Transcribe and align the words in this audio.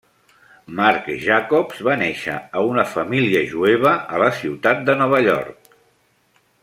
Marc 0.77 1.09
Jacobs 1.25 1.83
va 1.87 1.97
néixer 2.03 2.37
a 2.61 2.63
una 2.69 2.85
família 2.95 3.45
jueva 3.53 3.93
a 4.17 4.23
la 4.25 4.31
ciutat 4.41 4.83
de 4.89 4.97
Nova 5.03 5.21
York. 5.29 5.71